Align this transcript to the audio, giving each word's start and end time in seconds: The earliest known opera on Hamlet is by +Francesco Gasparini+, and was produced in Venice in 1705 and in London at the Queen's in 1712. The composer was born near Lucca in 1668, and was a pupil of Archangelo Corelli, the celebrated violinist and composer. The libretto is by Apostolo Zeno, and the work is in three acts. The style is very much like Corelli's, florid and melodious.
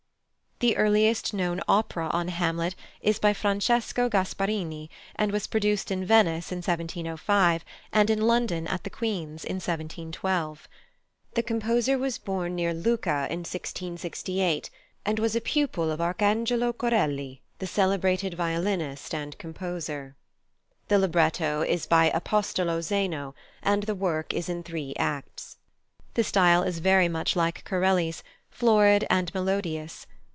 The 0.63 0.77
earliest 0.77 1.33
known 1.33 1.59
opera 1.67 2.09
on 2.09 2.27
Hamlet 2.27 2.75
is 3.01 3.17
by 3.17 3.33
+Francesco 3.33 4.07
Gasparini+, 4.07 4.89
and 5.15 5.31
was 5.31 5.47
produced 5.47 5.89
in 5.89 6.05
Venice 6.05 6.51
in 6.51 6.57
1705 6.57 7.65
and 7.91 8.09
in 8.11 8.21
London 8.21 8.67
at 8.67 8.83
the 8.83 8.91
Queen's 8.91 9.43
in 9.43 9.55
1712. 9.55 10.69
The 11.33 11.41
composer 11.41 11.97
was 11.97 12.19
born 12.19 12.53
near 12.55 12.75
Lucca 12.75 13.25
in 13.31 13.39
1668, 13.39 14.69
and 15.03 15.17
was 15.17 15.35
a 15.35 15.41
pupil 15.41 15.89
of 15.91 15.99
Archangelo 15.99 16.73
Corelli, 16.73 17.41
the 17.57 17.65
celebrated 17.65 18.35
violinist 18.35 19.15
and 19.15 19.35
composer. 19.39 20.15
The 20.89 20.99
libretto 20.99 21.63
is 21.63 21.87
by 21.87 22.11
Apostolo 22.13 22.81
Zeno, 22.83 23.33
and 23.63 23.81
the 23.81 23.95
work 23.95 24.31
is 24.31 24.47
in 24.47 24.61
three 24.61 24.93
acts. 24.99 25.57
The 26.13 26.23
style 26.23 26.61
is 26.61 26.77
very 26.77 27.07
much 27.09 27.35
like 27.35 27.63
Corelli's, 27.65 28.21
florid 28.51 29.07
and 29.09 29.33
melodious. 29.33 30.05